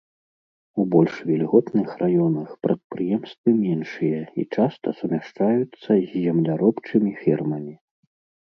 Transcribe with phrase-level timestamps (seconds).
[0.83, 7.73] У больш вільготных раёнах прадпрыемствы меншыя і часта сумяшчаюцца з земляробчымі фермамі.